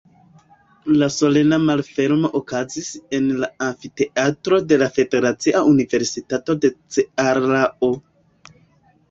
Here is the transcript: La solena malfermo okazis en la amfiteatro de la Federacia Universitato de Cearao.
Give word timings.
La 1.01 1.09
solena 1.15 1.59
malfermo 1.65 2.31
okazis 2.39 2.87
en 3.17 3.27
la 3.43 3.51
amfiteatro 3.67 4.59
de 4.73 4.81
la 4.85 4.89
Federacia 4.97 5.63
Universitato 5.75 6.59
de 6.65 6.73
Cearao. 6.97 7.93